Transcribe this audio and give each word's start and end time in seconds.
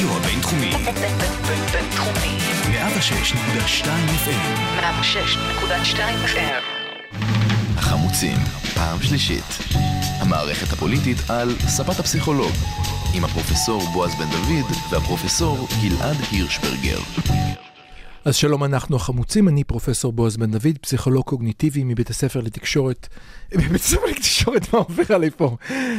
הרדיו 0.00 0.16
הבינתחומי. 0.16 0.70
בינתחומי. 1.72 2.38
106.2 2.64 3.84
FM. 4.24 4.80
106.2 4.80 5.98
FM. 6.26 6.62
החמוצים, 7.76 8.36
פעם 8.74 9.02
שלישית. 9.02 9.44
המערכת 10.18 10.72
הפוליטית 10.72 11.30
על 11.30 11.54
ספת 11.68 12.00
הפסיכולוג. 12.00 12.52
עם 13.14 13.24
הפרופסור 13.24 13.82
בועז 13.92 14.14
בן 14.14 14.30
דוד 14.30 14.76
והפרופסור 14.90 15.68
גלעד 15.82 16.16
הירשברגר. 16.30 16.98
אז 18.24 18.36
שלום, 18.36 18.64
אנחנו 18.64 18.96
החמוצים, 18.96 19.48
אני 19.48 19.64
פרופסור 19.64 20.12
בועז 20.12 20.36
בן 20.36 20.50
דוד, 20.50 20.78
פסיכולוג 20.80 21.24
קוגניטיבי 21.24 21.84
מבית 21.84 22.10
הספר 22.10 22.40
לתקשורת, 22.40 23.08
מבית 23.54 23.80
הספר 23.80 24.06
לתקשורת, 24.06 24.72
מה 24.72 24.78
עובר 24.78 25.14
עליי 25.14 25.30
פה? 25.30 25.56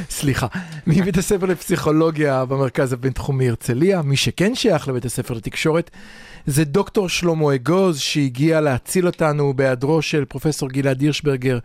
סליחה, 0.10 0.48
מבית 0.88 1.18
הספר 1.18 1.46
לפסיכולוגיה 1.46 2.46
במרכז 2.46 2.94
הבינתחומי 2.94 3.50
הרצליה, 3.50 4.02
מי 4.02 4.18
שכן 4.18 4.56
שייך 4.56 4.88
לבית 4.88 5.06
הספר 5.06 5.34
לתקשורת, 5.34 5.92
זה 6.46 6.66
דוקטור 6.66 7.10
שלמה 7.10 7.56
אגוז, 7.56 8.00
שהגיע 8.00 8.62
להציל 8.62 9.08
אותנו 9.08 9.54
בהיעדרו 9.54 10.02
של 10.02 10.26
פרופסור 10.26 10.70
גלעד 10.70 11.02
הירשברגר, 11.02 11.60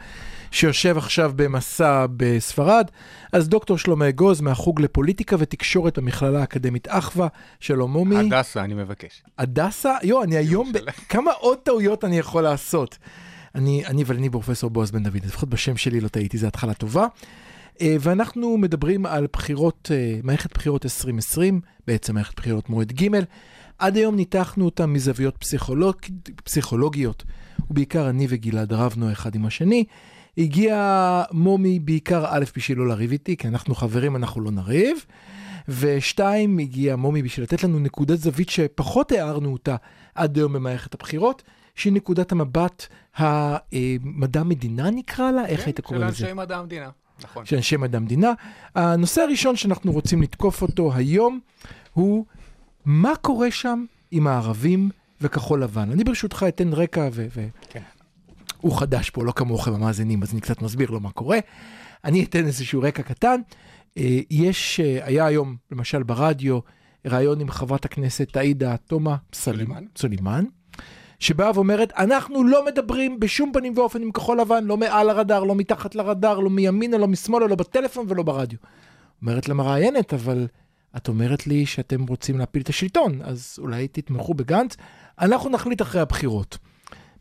שיושב 0.51 0.99
עכשיו 0.99 1.33
במסע 1.37 2.07
בספרד. 2.17 2.91
אז 3.33 3.49
דוקטור 3.49 3.79
שלמה 3.79 4.09
אגוז 4.09 4.41
מהחוג 4.41 4.81
לפוליטיקה 4.81 5.37
ותקשורת 5.39 5.99
במכללה 5.99 6.41
האקדמית 6.41 6.89
אחווה, 6.91 7.29
שלום 7.61 7.93
מומי. 7.93 8.17
הדסה, 8.17 8.65
אני 8.65 8.75
מבקש. 8.75 9.23
הדסה? 9.39 9.95
יו, 10.03 10.23
אני 10.23 10.37
היום, 10.37 10.73
ב... 10.73 10.79
כמה 11.09 11.31
עוד 11.31 11.59
טעויות 11.59 12.05
אני 12.05 12.19
יכול 12.19 12.43
לעשות? 12.43 12.99
אני, 13.55 13.87
אני 13.87 14.03
אבל 14.03 14.17
אני 14.17 14.31
פרופסור 14.31 14.71
בועז 14.71 14.91
בן 14.91 15.03
דוד, 15.03 15.25
לפחות 15.25 15.49
בשם 15.49 15.77
שלי 15.77 16.01
לא 16.01 16.09
טעיתי, 16.09 16.39
זו 16.39 16.47
התחלה 16.47 16.75
טובה. 16.75 17.07
אה, 17.81 17.97
ואנחנו 18.01 18.59
מדברים 18.59 19.07
על 19.07 19.27
בחירות, 19.33 19.91
אה, 19.95 20.19
מערכת 20.23 20.55
בחירות 20.55 20.85
2020, 20.85 21.61
בעצם 21.87 22.15
מערכת 22.15 22.37
בחירות 22.37 22.71
מועד 22.71 22.93
ג'. 22.93 23.09
עד 23.79 23.97
היום 23.97 24.17
ניתחנו 24.17 24.65
אותה 24.65 24.87
מזוויות 24.87 25.37
פסיכולוג, 25.37 25.97
פסיכולוגיות, 26.45 27.25
ובעיקר 27.71 28.11
אני 28.11 28.27
וגלעד 28.29 28.73
רבנו 28.73 29.13
אחד 29.13 29.35
עם 29.35 29.47
השני. 29.47 29.85
הגיע 30.39 31.23
מומי 31.33 31.79
בעיקר 31.79 32.25
א' 32.29 32.45
בשביל 32.57 32.79
לא 32.79 32.89
לריב 32.89 33.13
איתי, 33.13 33.37
כי 33.37 33.49
אנחנו 33.49 33.75
חברים, 33.75 34.17
אנחנו 34.17 34.41
לא 34.41 34.51
נריב. 34.51 34.99
ושתיים, 35.69 36.59
הגיע 36.59 36.97
מומי 36.97 37.23
בשביל 37.23 37.45
לתת 37.45 37.65
לנו 37.65 37.79
נקודת 37.79 38.19
זווית 38.19 38.49
שפחות 38.49 39.13
הערנו 39.13 39.53
אותה 39.53 39.77
עד 40.15 40.37
היום 40.37 40.53
במערכת 40.53 40.95
הבחירות, 40.95 41.43
שהיא 41.75 41.93
נקודת 41.93 42.33
המבט 42.33 42.87
המדע 43.17 44.43
מדינה 44.43 44.91
נקרא 44.91 45.31
לה, 45.31 45.47
איך 45.47 45.61
כן, 45.61 45.67
היית 45.67 45.81
קורא 45.81 45.99
לזה? 45.99 46.17
של 46.17 46.25
אנשי 46.25 46.35
מדע 46.35 46.57
המדינה, 46.57 46.91
נכון. 47.25 47.47
של 47.47 47.57
אנשי 47.57 47.77
מדע 47.77 47.99
המדינה. 47.99 48.33
הנושא 48.75 49.23
הראשון 49.23 49.57
שאנחנו 49.57 49.93
רוצים 49.93 50.23
לתקוף 50.23 50.63
אותו 50.63 50.95
היום 50.95 51.41
הוא 51.93 52.25
מה 52.87 53.13
קורה 53.17 53.51
שם 53.51 53.85
עם 54.11 54.27
הערבים 54.27 54.91
וכחול 55.21 55.63
לבן. 55.63 55.91
אני 55.91 56.05
ברשותך 56.05 56.45
אתן 56.49 56.73
רקע 56.73 57.09
ו... 57.13 57.27
ו- 57.35 57.49
כן. 57.71 57.81
הוא 58.61 58.79
חדש 58.79 59.11
פה, 59.11 59.25
לא 59.25 59.33
כמוכם 59.33 59.75
המאזינים, 59.75 60.23
אז 60.23 60.33
אני 60.33 60.41
קצת 60.41 60.63
מסביר 60.63 60.91
לו 60.91 61.01
מה 61.01 61.11
קורה. 61.11 61.39
אני 62.05 62.25
אתן 62.25 62.47
איזשהו 62.47 62.83
רקע 62.83 63.03
קטן. 63.03 63.41
אה, 63.99 64.21
יש, 64.31 64.81
אה, 64.81 64.99
היה 65.03 65.27
היום, 65.27 65.57
למשל 65.73 66.03
ברדיו, 66.03 66.59
ראיון 67.07 67.41
עם 67.41 67.51
חברת 67.51 67.85
הכנסת 67.85 68.37
עאידה 68.37 68.77
תומא 68.77 69.15
סלימאן. 69.33 69.85
סלימאן, 69.97 70.45
שבאה 71.19 71.51
ואומרת, 71.55 71.93
אנחנו 71.93 72.45
לא 72.45 72.67
מדברים 72.67 73.21
בשום 73.21 73.53
פנים 73.53 73.73
ואופן 73.77 74.03
עם 74.03 74.13
כחול 74.13 74.41
לבן, 74.41 74.65
לא 74.65 74.77
מעל 74.77 75.11
הרדאר, 75.11 75.45
לא 75.45 75.55
מתחת 75.55 75.95
לרדאר, 75.95 76.39
לא 76.39 76.51
מימינה, 76.51 76.99
לא 76.99 77.09
משמאלה, 77.09 77.47
לא 77.47 77.57
בטלפון 77.57 78.07
ולא 78.09 78.23
ברדיו. 78.23 78.59
אומרת 79.23 79.49
למראיינת, 79.49 80.15
אבל 80.15 80.47
את 80.97 81.09
אומרת 81.09 81.47
לי 81.47 81.67
שאתם 81.67 82.07
רוצים 82.07 82.39
להפיל 82.39 82.63
את 82.63 82.69
השלטון, 82.69 83.23
אז 83.23 83.57
אולי 83.59 83.89
תתמכו 83.89 84.35
בגנץ. 84.35 84.77
אנחנו 85.21 85.51
נחליט 85.51 85.83
אחרי 85.83 86.01
הבחירות. 86.01 86.59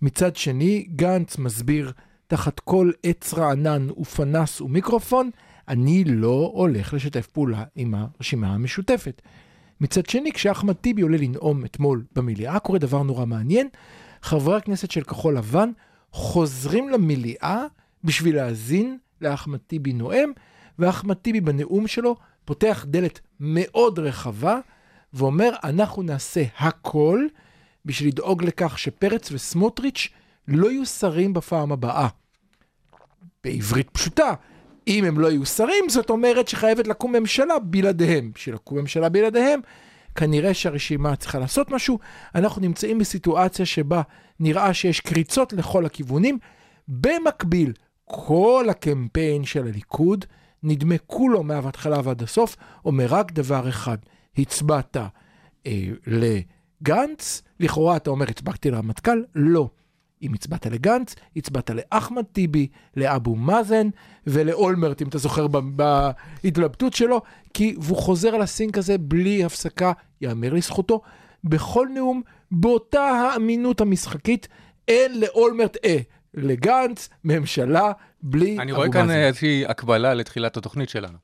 מצד 0.02 0.36
שני, 0.36 0.88
גנץ 0.96 1.38
מסביר 1.38 1.92
תחת 2.28 2.60
כל 2.60 2.92
עץ 3.04 3.34
רענן 3.34 3.88
ופנס 3.98 4.62
ומיקרופון, 4.62 5.30
אני 5.68 6.04
לא 6.04 6.52
הולך 6.54 6.94
לשתף 6.94 7.28
פעולה 7.28 7.64
עם 7.76 7.96
הרשימה 7.96 8.48
המשותפת. 8.48 9.22
מצד 9.82 10.06
שני, 10.06 10.32
כשאחמד 10.32 10.74
טיבי 10.74 11.02
עולה 11.02 11.18
לנאום 11.18 11.66
אתמול 11.66 12.04
במליאה, 12.16 12.60
קורה 12.60 12.80
דבר 12.80 13.04
נורא 13.04 13.26
מעניין. 13.26 13.68
חברי 14.22 14.58
הכנסת 14.58 14.92
של 14.92 15.04
כחול 15.04 15.38
לבן 15.38 15.70
חוזרים 16.12 16.90
למליאה 16.90 17.66
בשביל 18.04 18.36
להאזין 18.36 18.98
לאחמד 19.22 19.60
טיבי 19.60 19.94
נואם, 19.94 20.32
ואחמד 20.80 21.16
טיבי 21.16 21.42
בנאום 21.42 21.88
שלו 21.88 22.16
פותח 22.46 22.86
דלת 22.88 23.20
מאוד 23.40 24.00
רחבה 24.00 24.60
ואומר, 25.14 25.52
אנחנו 25.64 26.04
נעשה 26.04 26.44
הכל 26.58 27.26
בשביל 27.86 28.10
לדאוג 28.10 28.44
לכך 28.44 28.80
שפרץ 28.80 29.32
וסמוטריץ' 29.32 30.10
לא 30.48 30.72
יהיו 30.72 30.86
שרים 30.86 31.34
בפעם 31.34 31.72
הבאה. 31.72 32.08
בעברית 33.44 33.90
פשוטה, 33.90 34.34
אם 34.88 35.06
הם 35.06 35.20
לא 35.20 35.28
יהיו 35.28 35.46
שרים, 35.46 35.90
זאת 35.90 36.10
אומרת 36.10 36.48
שחייבת 36.48 36.88
לקום 36.88 37.16
ממשלה 37.16 37.60
בלעדיהם. 37.60 38.32
בשביל 38.36 38.56
לקום 38.56 38.78
ממשלה 38.78 39.10
בלעדיהם, 39.10 39.60
כנראה 40.16 40.54
שהרשימה 40.54 41.16
צריכה 41.16 41.40
לעשות 41.40 41.72
משהו. 41.72 42.00
אנחנו 42.36 42.62
נמצאים 42.62 43.00
בסיטואציה 43.00 43.66
שבה 43.66 44.02
נראה 44.40 44.74
שיש 44.74 45.00
קריצות 45.00 45.54
לכל 45.54 45.86
הכיוונים. 45.86 46.38
במקביל, 46.88 47.74
כל 48.06 48.68
הקמפיין 48.70 49.46
של 49.46 49.68
הליכוד, 49.68 50.26
נדמה 50.66 50.96
כולו 51.08 51.44
מההתחלה 51.44 51.98
ועד 52.04 52.24
הסוף, 52.24 52.56
אומר 52.86 53.06
רק 53.10 53.32
דבר 53.32 53.70
אחד, 53.70 53.98
הצבעת 54.38 54.98
אה, 55.68 55.88
לגנץ, 56.08 57.42
לכאורה 57.60 57.96
אתה 57.96 58.10
אומר 58.10 58.26
הצבעתי 58.30 58.72
לרמטכ"ל, 58.72 59.24
לא. 59.36 59.70
אם 60.22 60.34
הצבעת 60.34 60.66
לגנץ, 60.66 61.16
הצבעת 61.36 61.70
לאחמד 61.70 62.24
טיבי, 62.24 62.68
לאבו 62.98 63.36
מאזן 63.36 63.90
ולאולמרט, 64.28 65.02
אם 65.02 65.08
אתה 65.08 65.18
זוכר 65.18 65.48
בהתלבטות 65.48 66.94
שלו, 66.94 67.22
כי 67.54 67.76
והוא 67.80 67.98
חוזר 67.98 68.36
על 68.36 68.42
הסינק 68.42 68.78
הזה 68.78 68.98
בלי 68.98 69.44
הפסקה, 69.44 69.92
יאמר 70.22 70.54
לזכותו, 70.54 71.02
בכל 71.44 71.88
נאום, 71.94 72.22
באותה 72.52 73.04
האמינות 73.04 73.82
המשחקית, 73.82 74.48
אין 74.88 75.20
לאולמרט 75.20 75.78
אה. 75.86 75.98
לגנץ, 76.36 77.10
ממשלה, 77.24 77.92
בלי 78.22 78.46
אבו 78.46 78.56
מאזן. 78.56 78.62
אני 78.62 78.72
רואה 78.72 78.92
כאן 78.92 79.12
איזושהי 79.12 79.66
הקבלה 79.66 80.14
לתחילת 80.14 80.58
התוכנית 80.58 80.90
שלנו. 80.90 81.18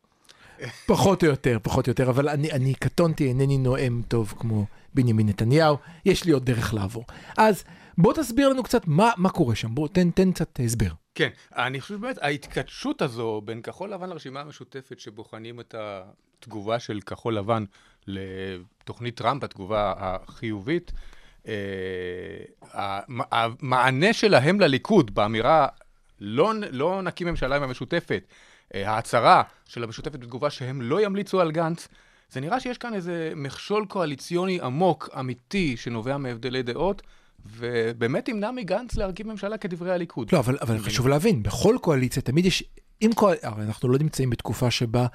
פחות 0.86 1.24
או 1.24 1.28
יותר, 1.28 1.58
פחות 1.64 1.88
או 1.88 1.92
יותר, 1.92 2.10
אבל 2.10 2.30
אני, 2.30 2.52
אני 2.52 2.74
קטונתי, 2.74 3.28
אינני 3.28 3.58
נואם 3.58 4.02
טוב 4.08 4.34
כמו 4.40 4.66
בנימין 4.94 5.30
נתניהו, 5.30 5.78
יש 6.06 6.26
לי 6.26 6.32
עוד 6.32 6.46
דרך 6.46 6.74
לעבור. 6.74 7.06
אז 7.38 7.64
בוא 7.98 8.14
תסביר 8.14 8.50
לנו 8.50 8.64
קצת 8.64 8.88
מה, 8.88 9.12
מה 9.18 9.30
קורה 9.30 9.56
שם, 9.56 9.76
בוא 9.76 9.88
תן, 9.88 10.12
תן 10.12 10.32
קצת 10.32 10.60
הסבר. 10.66 10.92
כן, 11.16 11.30
אני 11.56 11.82
חושב 11.82 11.96
באמת, 11.96 12.18
ההתכתשות 12.22 13.02
הזו 13.02 13.42
בין 13.46 13.62
כחול 13.62 13.94
לבן 13.94 14.10
לרשימה 14.10 14.42
המשותפת, 14.42 15.00
שבוחנים 15.00 15.60
את 15.60 15.76
התגובה 15.78 16.80
של 16.80 17.00
כחול 17.06 17.36
לבן 17.36 17.64
לתוכנית 18.08 19.16
טראמפ, 19.16 19.44
התגובה 19.44 19.94
החיובית, 19.98 20.92
המענה 23.32 24.14
שלהם 24.14 24.60
לליכוד 24.60 25.16
באמירה, 25.16 25.68
לא, 26.20 26.54
לא 26.72 27.02
נקים 27.02 27.28
ממשלה 27.28 27.56
עם 27.56 27.64
המשותפת, 27.64 28.24
אה, 28.76 28.92
ההצהרה 28.92 29.44
של 29.66 29.84
המשותפת 29.84 30.20
בתגובה 30.20 30.50
שהם 30.50 30.82
לא 30.82 31.02
ימליצו 31.02 31.42
על 31.42 31.52
גנץ, 31.52 31.88
זה 32.32 32.40
נראה 32.40 32.60
שיש 32.60 32.78
כאן 32.78 32.94
איזה 32.94 33.34
מכשול 33.36 33.86
קואליציוני 33.86 34.60
עמוק, 34.62 35.10
אמיתי, 35.20 35.78
שנובע 35.78 36.18
מהבדלי 36.18 36.64
דעות, 36.64 37.02
ובאמת 37.46 38.30
ימנע 38.30 38.52
מגנץ 38.52 38.96
להרכיב 38.96 39.28
ממשלה 39.28 39.58
כדברי 39.58 39.92
הליכוד. 39.92 40.30
לא, 40.34 40.40
אבל, 40.40 40.58
אבל 40.62 40.80
חשוב 40.80 41.08
להבין, 41.08 41.44
בכל 41.44 41.76
קואליציה 41.82 42.22
תמיד 42.22 42.46
יש, 42.46 42.64
אם 43.02 43.10
קואל... 43.16 43.36
הרי 43.44 43.64
אנחנו 43.64 43.90
לא 43.90 43.98
נמצאים 44.00 44.30
בתקופה 44.30 44.72
שבה 44.72 45.08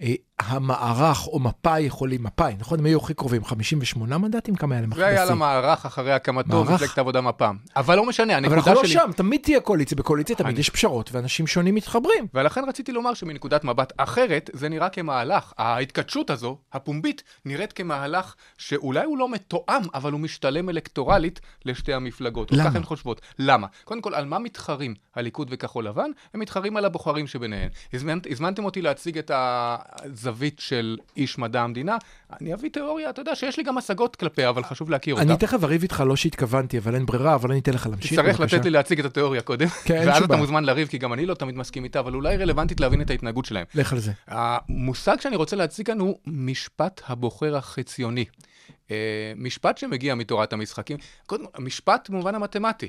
אה, 0.00 0.14
המערך 0.40 1.26
או 1.26 1.38
מפא"י 1.38 1.80
יכולים, 1.80 2.22
מפא"י, 2.22 2.54
נכון? 2.58 2.78
הם 2.78 2.86
היו 2.86 2.98
הכי 2.98 3.14
קרובים, 3.14 3.44
58 3.44 4.18
מנדטים? 4.18 4.54
כמה 4.54 4.74
היה 4.74 4.82
למחדסי? 4.82 5.00
זה 5.00 5.06
היה 5.06 5.24
למערך 5.24 5.86
אחרי 5.86 6.12
הקמתו? 6.12 6.64
מפלגת 6.64 6.98
העבודה 6.98 7.20
מפ"ם. 7.20 7.56
אבל 7.76 7.96
לא 7.96 8.04
משנה, 8.04 8.38
אבל 8.38 8.44
הנקודה 8.44 8.56
אנחנו 8.56 8.74
לא 8.74 8.84
שלי... 8.84 8.92
שם, 8.92 9.10
תמיד 9.16 9.40
תהיה 9.42 9.60
קואליציה, 9.60 9.96
בקואליציה 9.96 10.36
תמיד 10.36 10.58
יש 10.58 10.70
פשרות, 10.70 11.10
ואנשים 11.12 11.46
שונים 11.46 11.74
מתחברים. 11.74 12.26
ולכן 12.34 12.64
רציתי 12.68 12.92
לומר 12.92 13.14
שמנקודת 13.14 13.64
מבט 13.64 13.92
אחרת, 13.96 14.50
זה 14.52 14.68
נראה 14.68 14.88
כמהלך. 14.88 15.52
ההתכתשות 15.58 16.30
הזו, 16.30 16.58
הפומבית, 16.72 17.22
נראית 17.44 17.72
כמהלך 17.72 18.34
שאולי 18.58 19.04
הוא 19.04 19.18
לא 19.18 19.28
מתואם, 19.28 19.82
אבל 19.94 20.12
הוא 20.12 20.20
משתלם 20.20 20.68
אלקטורלית 20.68 21.40
לשתי 21.64 21.94
המפלגות. 21.94 22.52
למה? 22.52 22.70
כך 22.70 22.76
הן 22.76 22.82
חושבות. 22.82 23.20
למה? 23.38 23.66
קודם 23.84 24.00
כל, 24.00 24.14
על 24.14 24.24
מה 24.24 24.38
מתחרים 24.38 24.94
הליכוד 25.16 25.48
וכחול 25.50 25.86
לבן? 25.86 26.10
הם 26.34 26.40
מתחרים 26.40 26.76
על 26.76 26.84
הבוחרים 26.84 27.26
שביניהם. 27.26 27.68
הזמנת, 27.92 28.26
הזמנתם 28.30 28.64
אותי 28.64 28.82
להציג 28.82 29.18
את 29.18 29.30
הזווית 29.34 30.27
מהזווית 30.28 30.58
של 30.58 30.96
איש 31.16 31.38
מדע 31.38 31.62
המדינה, 31.62 31.96
אני 32.40 32.54
אביא 32.54 32.70
תיאוריה, 32.70 33.10
אתה 33.10 33.20
יודע, 33.20 33.34
שיש 33.34 33.56
לי 33.56 33.62
גם 33.62 33.78
השגות 33.78 34.16
כלפיה, 34.16 34.48
אבל 34.48 34.64
חשוב 34.64 34.90
להכיר 34.90 35.14
אותה. 35.14 35.26
אני 35.26 35.36
תכף 35.36 35.64
אריב 35.64 35.82
איתך, 35.82 36.02
לא 36.06 36.16
שהתכוונתי, 36.16 36.78
אבל 36.78 36.94
אין 36.94 37.06
ברירה, 37.06 37.34
אבל 37.34 37.50
אני 37.50 37.60
אתן 37.60 37.72
לך 37.74 37.86
להמשיך. 37.86 38.20
תצטרך. 38.20 38.40
לתת 38.40 38.64
לי 38.64 38.70
להציג 38.70 39.00
את 39.00 39.04
התיאוריה 39.04 39.42
קודם, 39.42 39.68
כן, 39.84 40.04
ואז 40.06 40.22
אתה. 40.22 40.36
מוזמן 40.36 40.64
לריב, 40.64 40.88
כי 40.88 40.98
גם 40.98 41.12
אני 41.12 41.26
לא 41.26 41.34
תמיד 41.34 41.56
מסכים 41.56 41.84
איתה, 41.84 42.00
אבל 42.00 42.14
אולי 42.14 42.36
רלוונטית 42.36 42.80
להבין 42.80 43.00
את 43.00 43.10
ההתנהגות 43.10 43.44
שלהם. 43.44 43.64
לך 43.74 43.92
על 43.92 43.98
זה. 43.98 44.12
המושג 44.26 45.20
שאני 45.20 45.36
רוצה 45.36 45.56
להציג 45.56 45.86
כאן 45.86 46.00
הוא 46.00 46.18
משפט 46.26 47.00
הבוחר 47.06 47.56
החציוני. 47.56 48.24
אה, 48.90 49.32
משפט 49.36 49.78
שמגיע 49.78 50.14
מתורת 50.14 50.52
המשחקים. 50.52 50.96
קודם, 51.26 51.44
משפט 51.58 52.10
במובן 52.10 52.34
המתמטי. 52.34 52.88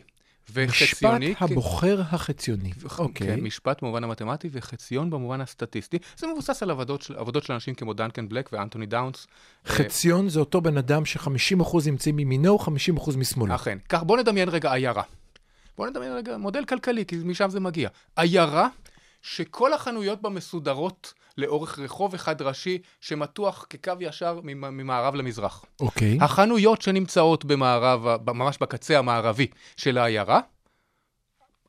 וחציוני... 0.53 1.31
משפט 1.31 1.51
הבוחר 1.51 2.01
החציוני. 2.01 2.71
אוקיי. 2.97 3.27
כן, 3.27 3.39
משפט 3.39 3.83
במובן 3.83 4.03
המתמטי 4.03 4.49
וחציון 4.51 5.09
במובן 5.09 5.41
הסטטיסטי. 5.41 5.97
זה 6.17 6.27
מבוסס 6.27 6.63
על 6.63 6.71
עבודות 6.71 7.01
של, 7.01 7.15
עבודות 7.15 7.43
של 7.43 7.53
אנשים 7.53 7.75
כמו 7.75 7.93
דנקן 7.93 8.29
בלק 8.29 8.49
ואנטוני 8.53 8.85
דאונס. 8.85 9.27
אה, 9.67 9.71
חציון 9.71 10.29
זה 10.29 10.39
אותו 10.39 10.61
בן 10.61 10.77
אדם 10.77 11.05
ש-50% 11.05 11.77
נמצאים 11.85 12.15
מימינו, 12.15 12.57
50% 12.57 13.17
משמאלו. 13.17 13.55
אכן. 13.55 13.77
כך, 13.89 14.03
בוא 14.03 14.17
נדמיין 14.17 14.49
רגע 14.49 14.73
עיירה. 14.73 15.03
בוא 15.77 15.87
נדמיין 15.87 16.13
רגע 16.13 16.37
מודל 16.37 16.65
כלכלי, 16.65 17.05
כי 17.05 17.15
משם 17.25 17.49
זה 17.49 17.59
מגיע. 17.59 17.89
עיירה 18.15 18.67
שכל 19.21 19.73
החנויות 19.73 20.21
בה 20.21 20.29
מסודרות 20.29 21.13
לאורך 21.39 21.79
רחוב 21.79 22.13
אחד 22.13 22.41
ראשי 22.41 22.77
שמתוח 23.01 23.65
כקו 23.69 23.91
ישר 23.99 24.39
ממ- 24.43 24.77
ממערב 24.77 25.15
למזרח. 25.15 25.65
אוקיי. 25.79 26.17
החנויות 26.21 26.81
שנמצאות 26.81 27.45
במערב, 27.45 28.01
ממש 28.31 28.57
בקצה 28.61 28.99
המערבי 28.99 29.47
של 29.77 29.97
העיירה, 29.97 30.39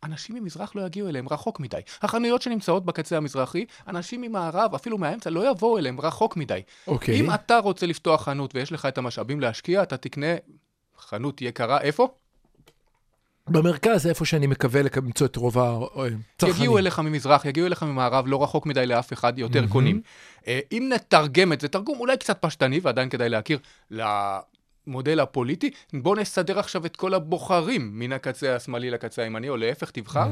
אנשים 0.05 0.37
ממזרח 0.37 0.75
לא 0.75 0.87
יגיעו 0.87 1.09
אליהם, 1.09 1.29
רחוק 1.29 1.61
מדי. 1.61 1.81
החנויות 2.03 2.43
שנמצאות 2.43 2.85
בקצה 2.85 3.17
המזרחי, 3.17 3.65
אנשים 3.89 4.21
ממערב, 4.21 4.75
אפילו 4.75 4.99
מהאמצע, 4.99 5.31
לא 5.31 5.51
יבואו 5.51 5.79
אליהם, 5.79 6.01
רחוק 6.01 6.37
מדי. 6.37 6.61
אוקיי. 6.87 7.21
אם 7.21 7.35
אתה 7.35 7.59
רוצה 7.59 7.87
לפתוח 7.87 8.25
חנות 8.25 8.55
ויש 8.55 8.73
לך 8.73 8.87
את 8.87 8.99
המשאבים 8.99 9.41
להשקיע, 9.41 9.83
אתה 9.83 9.97
תקנה 9.97 10.27
חנות 10.99 11.43
יקרה, 11.43 11.81
איפה? 11.81 12.09
במרכז, 13.49 14.07
איפה 14.07 14.25
שאני 14.25 14.47
מקווה 14.47 14.83
למצוא 14.83 15.27
את 15.27 15.37
רוב 15.37 15.59
הצרכנים. 15.59 16.55
יגיעו 16.57 16.79
אליך 16.79 16.99
ממזרח, 16.99 17.45
יגיעו 17.45 17.67
אליך 17.67 17.83
ממערב, 17.83 18.25
לא 18.27 18.43
רחוק 18.43 18.67
מדי 18.67 18.87
לאף 18.87 19.13
אחד, 19.13 19.39
יותר 19.39 19.67
קונים. 19.67 20.01
אה, 20.47 20.61
אם 20.73 20.91
נתרגם 20.95 21.53
את 21.53 21.61
זה, 21.61 21.69
תרגום 21.69 22.01
אולי 22.01 22.17
קצת 22.17 22.39
פשטני, 22.41 22.81
ועדיין 22.83 23.09
כדאי 23.09 23.29
להכיר 23.29 23.59
למודל 23.91 25.21
הפוליטי, 25.21 25.71
בואו 25.93 26.15
נסדר 26.15 26.59
עכשיו 26.59 26.87
את 26.87 26.97
כל 26.97 27.15
הבוחרים 27.15 27.91
מן 27.99 28.13
הקצה 28.13 28.57
השמאלי 28.57 28.91
לקצה 28.91 29.23
הימני, 29.23 29.49
או 29.49 29.57
להפך, 29.57 29.91
תבחר. 29.91 30.31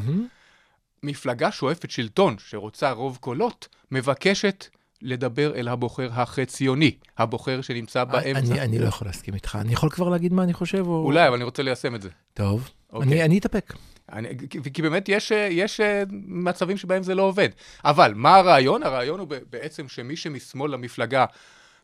מפלגה 1.03 1.53
שואפת 1.53 1.91
שלטון, 1.91 2.37
שרוצה 2.39 2.91
רוב 2.91 3.19
קולות, 3.21 3.69
מבקשת 3.91 4.67
לדבר 5.03 5.55
אל 5.57 5.69
הבוחר 5.69 6.09
החציוני, 6.13 6.97
הבוחר 7.19 7.61
שנמצא 7.61 8.05
באמצע. 8.05 8.53
אני 8.55 8.61
אני 8.61 8.79
לא 8.79 8.87
יכול 8.87 9.09
להסכים 9.09 9.35
איתך. 9.35 9.59
אני 9.61 9.73
יכול 9.73 9.91
כבר 9.91 10.09
להגיד 10.09 10.33
מה 10.33 10.43
אני 10.43 10.53
חושב? 10.53 10.87
או- 10.87 11.05
אולי, 11.05 11.29
אבל 11.29 11.35
אני 11.37 11.45
רוצה 11.45 11.63
ליישם 11.63 11.95
את 11.95 12.03
זה. 12.03 12.09
טוב. 12.35 12.69
אוקיי. 12.93 13.09
אני 13.13 13.23
אני 13.25 13.39
אתאפק. 13.39 13.75
אני, 14.13 14.29
כי, 14.51 14.59
כי 14.75 14.83
באמת 14.83 15.09
יש, 15.09 15.33
אה, 15.33 15.49
יש 15.51 15.81
אה, 15.81 16.03
מצבים 16.27 16.77
שבהם 16.77 17.03
זה 17.03 17.15
לא 17.15 17.23
עובד. 17.23 17.49
אבל 17.85 18.13
מה 18.17 18.37
הרעיון? 18.37 18.83
הרעיון 18.83 19.21
הוא 19.21 19.29
בעצם 19.51 19.89
שמי 19.89 20.17
שמשמאל 20.17 20.71
למפלגה, 20.73 21.25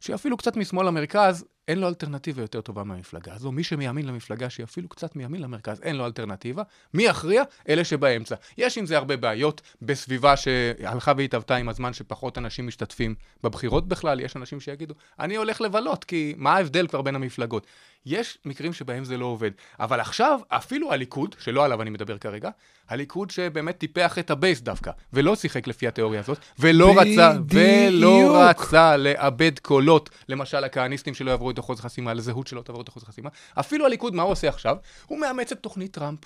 שאפילו 0.01 0.37
קצת 0.37 0.57
משמאל 0.57 0.87
למרכז, 0.87 1.45
אין 1.69 1.79
לו 1.79 1.89
אלטרנטיבה 1.89 2.43
יותר 2.43 2.61
טובה 2.61 2.85
מהמפלגה 2.85 3.35
הזו. 3.35 3.53
מי 3.53 3.65
שמימין 3.65 4.07
למפלגה, 4.07 4.51
שהיא 4.51 4.65
אפילו 4.65 4.89
קצת 4.89 5.17
מימין 5.17 5.43
למרכז, 5.43 5.81
אין 5.83 5.97
לו 5.97 6.07
אלטרנטיבה. 6.07 6.63
מי 6.95 7.03
יכריע? 7.03 7.43
אלה 7.69 7.85
שבאמצע. 7.85 8.35
יש 8.59 8.79
עם 8.79 8.87
זה 8.87 8.97
הרבה 8.97 9.17
בעיות 9.17 9.63
בסביבה 9.83 10.37
שהלכה 10.37 11.13
והתהוותה 11.17 11.57
עם 11.57 11.69
הזמן 11.69 11.93
שפחות 11.93 12.39
אנשים 12.39 12.67
משתתפים 12.67 13.15
בבחירות 13.43 13.89
בכלל. 13.89 14.21
יש 14.21 14.37
אנשים 14.37 14.61
שיגידו, 14.61 14.95
אני 15.21 15.37
הולך 15.37 15.61
לבלות, 15.61 16.05
כי 16.05 16.35
מה 16.37 16.57
ההבדל 16.57 16.87
כבר 16.87 17.03
בין 17.03 17.15
המפלגות? 17.15 17.67
יש 18.07 18.39
מקרים 18.45 18.73
שבהם 18.73 19.05
זה 19.05 19.17
לא 19.17 19.27
עובד. 19.27 19.51
אבל 19.81 20.01
עכשיו, 20.01 20.41
אפילו 20.49 20.93
הליכוד, 20.93 21.35
שלא 21.39 21.65
עליו 21.65 21.83
אני 21.83 21.91
מדבר 21.91 22.19
כרגע, 22.19 22.51
הליכוד 22.89 23.31
שבאמת 23.31 23.79
טיפח 23.79 24.19
את 24.19 24.31
ה 24.31 24.37
base 24.37 24.61
דווקא, 24.61 24.91
ולא 25.13 25.37
שיחק 25.37 25.67
לפי 25.67 25.89
התיאוריה 25.89 26.21
הזאת, 26.21 26.39
ולא 26.59 26.95
רצה, 27.01 27.33
ולא. 27.51 28.45
רצה 28.51 28.97
לאבד 28.97 29.59
קולות, 29.59 30.11
למשל 30.29 30.65
הכהניסטים 30.65 31.15
שלא 31.15 31.31
יעברו 31.31 31.51
את 31.55 31.59
אחוז 31.59 31.79
החסימה, 31.79 32.15
לזהות 32.15 32.47
שלא 32.47 32.63
תעבור 32.63 32.83
את 32.83 32.89
אחוז 32.89 33.03
החסימה. 33.03 33.31
אפילו 33.61 33.87
הליכוד, 33.87 34.15
מה 34.15 34.23
הוא 34.23 34.33
עושה 34.33 34.49
עכשיו? 34.49 34.77
הוא 35.07 35.19
מאמץ 35.19 35.53
את 35.53 35.59
תוכנית 35.61 35.93
טראמפ. 35.93 36.21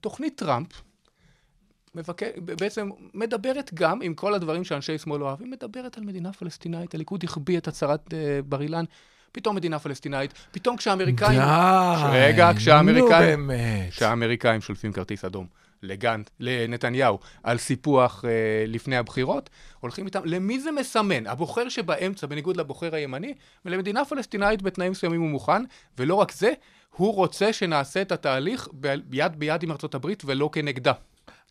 תוכנית 0.00 0.36
טראמפ 0.36 0.68
מבקר, 1.94 2.26
בעצם 2.36 2.90
מדברת 3.14 3.70
גם 3.74 4.02
עם 4.02 4.14
כל 4.14 4.34
הדברים 4.34 4.64
שאנשי 4.64 4.98
שמאל 4.98 5.20
לא 5.20 5.24
אוהבים, 5.24 5.50
מדברת 5.50 5.98
על 5.98 6.04
מדינה 6.04 6.32
פלסטינאית, 6.32 6.94
הליכוד 6.94 7.24
החביא 7.24 7.58
את 7.58 7.68
הצהרת 7.68 8.14
אה, 8.14 8.40
בר 8.46 8.62
אילן, 8.62 8.84
פתאום 9.32 9.56
מדינה 9.56 9.78
פלסטינאית, 9.78 10.34
פתאום 10.52 10.76
כשהאמריקאים... 10.76 11.40
די. 11.40 12.06
רגע, 12.12 12.50
כשהאמריקאים... 12.56 13.40
נו 13.40 13.46
באמת. 13.46 13.90
כשהאמריקאים 13.90 14.60
שולפים 14.60 14.92
כרטיס 14.92 15.24
אדום 15.24 15.46
לגנט, 15.84 16.30
לנתניהו, 16.40 17.18
על 17.42 17.58
סיפוח 17.58 18.24
אה, 18.24 18.30
לפני 18.66 18.96
הבחירות, 18.96 19.50
הולכים 19.80 20.06
איתם, 20.06 20.20
למי 20.24 20.60
זה 20.60 20.72
מסמן? 20.72 21.26
הבוחר 21.26 21.68
שבאמצע, 21.68 22.26
בניגוד 22.26 22.56
לבוחר 22.56 22.94
הימני, 22.94 23.34
ולמדינה 23.64 24.04
פלסטינאית 24.04 24.62
בתנאים 24.62 24.92
מסוימים 24.92 25.20
הוא 25.20 25.30
מוכן, 25.30 25.62
ולא 25.98 26.14
רק 26.14 26.32
זה, 26.32 26.52
הוא 26.96 27.14
רוצה 27.14 27.52
שנעשה 27.52 28.02
את 28.02 28.12
התהליך 28.12 28.68
ב- 28.80 28.94
ביד 29.06 29.36
ביד 29.36 29.62
עם 29.62 29.70
ארצות 29.70 29.94
הברית 29.94 30.22
ולא 30.26 30.50
כנגדה. 30.52 30.92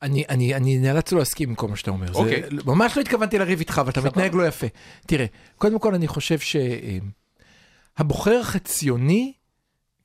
אני, 0.02 0.24
אני, 0.30 0.56
אני 0.56 0.78
נאלץ 0.78 1.12
לא 1.12 1.20
להסכים 1.20 1.50
עם 1.50 1.56
כל 1.56 1.68
מה 1.68 1.76
שאתה 1.76 1.92
אומר. 1.92 2.14
אוקיי. 2.14 2.44
זה, 2.44 2.50
ממש 2.66 2.98
לא 2.98 3.02
התכוונתי 3.02 3.40
לריב 3.40 3.60
איתך, 3.60 3.80
אבל 3.80 3.90
אתה. 3.90 4.02
מתנהג 4.02 4.36
לא 4.36 4.48
יפה. 4.48 4.68
תראה, 5.08 5.26
קודם 5.58 5.80
כל 5.80 5.96
אני 5.96 6.08
חושב 6.08 6.38
שהבוחר 8.00 8.40
החציוני, 8.40 9.34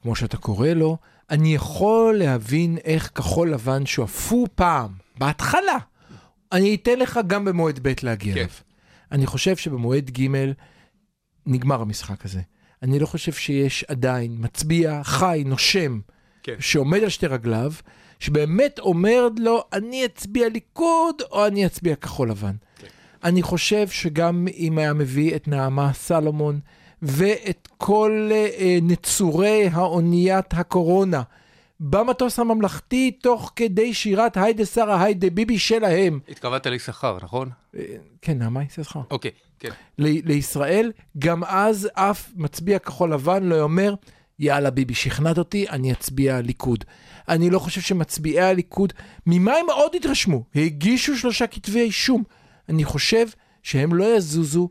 כמו 0.03 0.17
שאתה 0.17 0.37
קורא 0.37 0.69
לו, 0.69 0.99
אני 1.31 1.55
יכול 1.55 2.19
להבין 2.19 2.79
איך 2.85 3.11
כחול 3.15 3.53
לבן 3.53 3.87
שואפו 3.87 4.47
פעם, 4.55 4.91
בהתחלה. 5.19 5.79
אני 6.53 6.75
אתן 6.75 6.99
לך 6.99 7.21
גם 7.27 7.45
במועד 7.45 7.79
ב' 7.83 7.93
להגיע 8.03 8.35
כן. 8.35 8.39
אליו. 8.41 8.51
אני 9.13 9.27
חושב 9.27 9.57
שבמועד 9.57 10.11
ג' 10.11 10.29
נגמר 11.47 11.81
המשחק 11.81 12.25
הזה. 12.25 12.41
אני 12.83 12.99
לא 12.99 13.07
חושב 13.07 13.33
שיש 13.33 13.85
עדיין 13.85 14.37
מצביע 14.39 15.01
חי, 15.05 15.43
נושם, 15.47 16.01
כן. 16.43 16.55
שעומד 16.61 17.03
על 17.03 17.09
שתי 17.09 17.27
רגליו, 17.27 17.73
שבאמת 18.19 18.79
אומר 18.79 19.29
לו, 19.39 19.65
אני 19.73 20.05
אצביע 20.05 20.49
ליכוד 20.49 21.23
או 21.31 21.47
אני 21.47 21.67
אצביע 21.67 21.97
כחול 21.97 22.31
לבן. 22.31 22.55
כן. 22.79 22.87
אני 23.25 23.43
חושב 23.43 23.89
שגם 23.89 24.49
אם 24.57 24.79
היה 24.79 24.93
מביא 24.93 25.37
את 25.37 25.49
נעמה 25.49 25.93
סלומון 25.93 26.61
ואת 27.03 27.69
כל 27.77 28.31
אה, 28.33 28.79
נצורי 28.83 29.69
האוניית 29.73 30.55
הקורונה 30.55 31.23
במטוס 31.81 32.39
הממלכתי, 32.39 33.11
תוך 33.11 33.53
כדי 33.57 33.95
שירת 33.95 34.37
היידה 34.37 34.67
שרה 34.67 35.03
היידה 35.03 35.31
ביבי 35.31 35.59
שלהם. 35.59 36.21
התכוונת 36.29 36.67
ליששכר, 36.67 37.19
נכון? 37.23 37.51
אה, 37.77 37.83
כן, 38.23 38.39
נעמה 38.39 38.63
יששכר. 38.63 39.01
אוקיי, 39.11 39.31
כן. 39.59 39.71
ל- 39.99 40.29
לישראל, 40.29 40.93
גם 41.19 41.45
אז 41.45 41.89
אף 41.95 42.31
מצביע 42.37 42.79
כחול 42.79 43.13
לבן 43.13 43.43
לא 43.43 43.61
אומר, 43.61 43.95
יאללה 44.39 44.71
ביבי, 44.71 44.95
שכנעת 44.95 45.39
אותי, 45.39 45.69
אני 45.69 45.93
אצביע 45.93 46.41
ליכוד. 46.41 46.85
אני 47.29 47.51
לא 47.51 47.59
חושב 47.59 47.81
שמצביעי 47.81 48.41
הליכוד, 48.41 48.93
ממה 49.27 49.53
הם 49.53 49.67
עוד 49.71 49.95
התרשמו? 49.95 50.45
הגישו 50.55 51.17
שלושה 51.17 51.47
כתבי 51.47 51.81
אישום. 51.81 52.23
אני 52.69 52.85
חושב 52.85 53.27
שהם 53.63 53.95
לא 53.95 54.17
יזוזו 54.17 54.69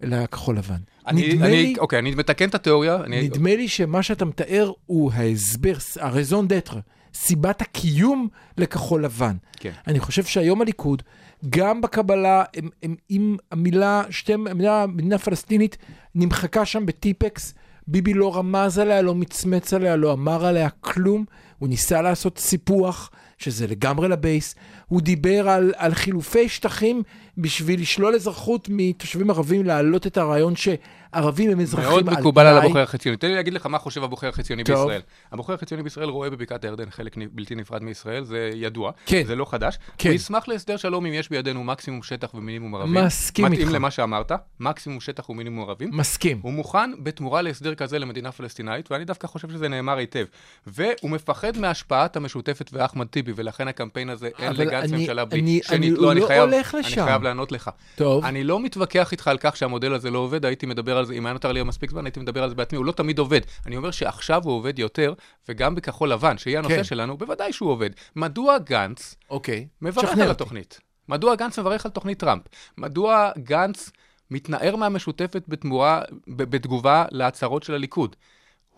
לכחול 0.00 0.56
לבן. 0.58 0.80
אני, 1.10 1.28
נדמה 1.28 1.46
אני, 1.46 1.56
לי... 1.62 1.74
אוקיי, 1.78 1.98
אני 1.98 2.14
מתקן 2.14 2.48
את 2.48 2.54
התיאוריה. 2.54 2.96
אני, 2.96 3.22
נדמה 3.22 3.56
לי 3.56 3.68
שמה 3.68 4.02
שאתה 4.02 4.24
מתאר 4.24 4.72
הוא 4.86 5.12
ההסבר, 5.14 5.74
הרזון 6.00 6.48
דטרה, 6.48 6.80
סיבת 7.14 7.62
הקיום 7.62 8.28
לכחול 8.58 9.04
לבן. 9.04 9.36
כן. 9.56 9.70
אני 9.86 10.00
חושב 10.00 10.24
שהיום 10.24 10.60
הליכוד, 10.60 11.02
גם 11.50 11.80
בקבלה, 11.80 12.44
הם, 12.56 12.68
הם, 12.82 12.94
עם 13.08 13.36
המילה, 13.50 14.02
שתי, 14.10 14.32
המילה 14.32 14.86
מדינה 14.86 15.18
פלסטינית, 15.18 15.76
נמחקה 16.14 16.64
שם 16.64 16.86
בטיפקס, 16.86 17.54
ביבי 17.86 18.14
לא 18.14 18.36
רמז 18.36 18.78
עליה, 18.78 19.02
לא 19.02 19.14
מצמץ 19.14 19.74
עליה, 19.74 19.96
לא 19.96 20.12
אמר 20.12 20.46
עליה 20.46 20.70
כלום, 20.70 21.24
הוא 21.58 21.68
ניסה 21.68 22.02
לעשות 22.02 22.38
סיפוח, 22.38 23.10
שזה 23.40 23.66
לגמרי 23.66 24.08
לבייס, 24.08 24.54
הוא 24.86 25.00
דיבר 25.00 25.48
על, 25.48 25.72
על 25.76 25.94
חילופי 25.94 26.48
שטחים 26.48 27.02
בשביל 27.38 27.80
לשלול 27.80 28.14
אזרחות 28.14 28.68
מתושבים 28.70 29.30
ערבים, 29.30 29.66
להעלות 29.66 30.06
את 30.06 30.16
הרעיון 30.16 30.54
ערבים 31.12 31.50
הם 31.50 31.60
אזרחים 31.60 31.88
מאוד 31.88 32.08
על 32.08 32.14
מקובל 32.14 32.46
על 32.46 32.54
תנאי. 32.54 32.64
הבוחר 32.64 32.82
החציוני. 32.82 33.16
תן 33.16 33.28
לי 33.28 33.34
להגיד 33.34 33.52
לך 33.54 33.66
מה 33.66 33.78
חושב 33.78 34.04
הבוחר 34.04 34.28
החציוני 34.28 34.64
טוב. 34.64 34.76
בישראל. 34.76 35.00
הבוחר 35.32 35.54
החציוני 35.54 35.82
בישראל 35.82 36.08
רואה 36.08 36.30
בבקעת 36.30 36.64
הירדן 36.64 36.90
חלק 36.90 37.16
בלתי 37.32 37.54
נפרד 37.54 37.82
מישראל, 37.82 38.24
זה 38.24 38.50
ידוע. 38.54 38.90
כן. 39.06 39.22
זה 39.26 39.36
לא 39.36 39.44
חדש. 39.44 39.78
כן. 39.98 40.08
הוא 40.08 40.16
ישמח 40.16 40.48
להסדר 40.48 40.76
שלום 40.76 41.06
אם 41.06 41.12
יש 41.12 41.28
בידינו 41.28 41.64
מקסימום 41.64 42.02
שטח 42.02 42.34
ומינימום 42.34 42.74
ערבים. 42.74 43.04
מסכים 43.04 43.44
מתאים 43.44 43.60
איתך. 43.60 43.72
למה 43.72 43.90
שאמרת, 43.90 44.32
מקסימום 44.60 45.00
שטח 45.00 45.30
ומינימום 45.30 45.68
ערבים. 45.68 45.90
מסכים. 45.92 46.40
הוא 46.42 46.52
מוכן 46.52 46.90
בתמורה 47.02 47.42
להסדר 47.42 47.74
כזה 47.74 47.98
למדינה 47.98 48.32
פלסטינאית, 48.32 48.90
ואני 48.90 49.04
דווקא 49.04 49.26
חושב 49.26 49.50
שזה 49.50 49.68
נאמר 49.68 49.96
היטב. 49.96 50.24
והוא 50.66 51.10
מפחד 51.10 51.58
מהשפעת 51.58 52.16
המשותפת 52.16 52.70
ואחמד 52.72 53.06
טיבי, 53.06 53.29
ולכן 53.36 53.68
הקמפיין 53.68 54.10
הזה, 54.10 54.30
אין 54.38 54.52
לגנץ 54.52 54.90
אני- 54.92 55.00
ממשלה 55.00 55.24
בלי 55.24 55.40
אני- 55.40 55.60
שנית. 55.62 55.78
אני 55.78 55.90
לא, 55.90 56.12
אני 56.12 56.20
לא 56.20 56.26
חייב, 56.26 56.42
הולך 56.42 56.74
אני 56.74 56.82
לשם. 56.82 57.04
חייב 57.04 57.22
לענות 57.22 57.52
לך. 57.52 57.70
טוב. 57.96 58.24
אני 58.24 58.44
לא 58.44 58.60
מתווכח 58.60 59.12
איתך 59.12 59.28
על 59.28 59.38
כך 59.40 59.56
שהמודל 59.56 59.92
הזה 59.94 60.10
לא 60.10 60.18
עובד, 60.18 60.44
הייתי 60.44 60.66
מדבר 60.66 60.96
על 60.98 61.04
זה, 61.04 61.14
אם 61.14 61.26
היה 61.26 61.32
נותר 61.32 61.52
לי 61.52 61.62
מספיק 61.62 61.90
זמן, 61.90 62.04
הייתי 62.06 62.20
מדבר 62.20 62.42
על 62.42 62.48
זה 62.48 62.54
בעצמי, 62.54 62.76
הוא 62.78 62.86
לא 62.86 62.92
תמיד 62.92 63.18
עובד. 63.18 63.40
אני 63.66 63.76
אומר 63.76 63.90
שעכשיו 63.90 64.42
הוא 64.44 64.52
עובד 64.52 64.78
יותר, 64.78 65.14
וגם 65.48 65.74
בכחול 65.74 66.12
לבן, 66.12 66.38
שהיא 66.38 66.58
הנושא 66.58 66.76
כן. 66.76 66.84
שלנו, 66.84 67.16
בוודאי 67.18 67.52
שהוא 67.52 67.70
עובד. 67.70 67.90
מדוע 68.16 68.58
גנץ 68.58 69.14
אוקיי. 69.30 69.66
מברך 69.82 70.18
על. 70.18 70.30
התוכנית? 70.30 70.80
מדוע 71.08 71.34
גנץ 71.34 71.58
מברך 71.58 71.84
על 71.86 71.92
תוכנית 71.92 72.18
טראמפ? 72.18 72.42
מדוע 72.78 73.30
גנץ 73.38 73.90
מתנער 74.30 74.76
מהמשותפת 74.76 75.42
בתמורה, 75.48 76.02
ב- 76.28 76.42
בתגובה 76.42 77.04
להצהרות 77.10 77.62
של 77.62 77.74
הליכוד? 77.74 78.16